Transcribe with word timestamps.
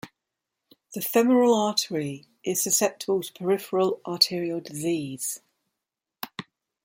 The 0.95 1.01
femoral 1.03 1.53
artery 1.53 2.25
is 2.43 2.63
susceptible 2.63 3.21
to 3.21 3.31
peripheral 3.33 4.01
arterial 4.03 4.59
disease. 4.59 5.41